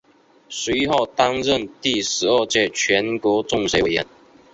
[0.49, 4.03] 随后担任第十二届全国政协委员。